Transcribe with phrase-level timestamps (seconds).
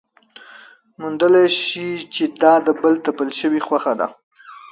[0.99, 4.07] موندلی شي چې دا د بل تپل شوې خوښه ده.